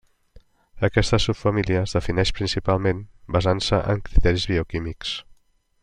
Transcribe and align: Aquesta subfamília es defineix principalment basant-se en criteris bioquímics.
Aquesta 0.87 1.19
subfamília 1.25 1.83
es 1.89 1.93
defineix 1.97 2.31
principalment 2.39 3.05
basant-se 3.37 3.83
en 3.95 4.03
criteris 4.09 4.49
bioquímics. 4.55 5.15